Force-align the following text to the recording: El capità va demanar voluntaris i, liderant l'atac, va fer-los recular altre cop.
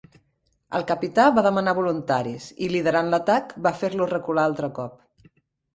El 0.77 0.85
capità 0.91 1.25
va 1.35 1.43
demanar 1.49 1.75
voluntaris 1.81 2.49
i, 2.69 2.73
liderant 2.73 3.13
l'atac, 3.15 3.55
va 3.69 3.77
fer-los 3.85 4.13
recular 4.19 4.51
altre 4.53 4.77
cop. 4.81 5.03